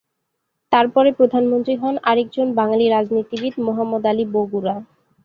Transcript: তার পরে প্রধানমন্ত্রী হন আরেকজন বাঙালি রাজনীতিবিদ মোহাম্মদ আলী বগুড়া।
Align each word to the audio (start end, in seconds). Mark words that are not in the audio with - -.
তার 0.71 0.85
পরে 0.93 1.09
প্রধানমন্ত্রী 1.19 1.73
হন 1.75 1.95
আরেকজন 2.09 2.47
বাঙালি 2.59 2.85
রাজনীতিবিদ 2.87 3.53
মোহাম্মদ 3.67 4.03
আলী 4.05 4.25
বগুড়া। 4.33 4.75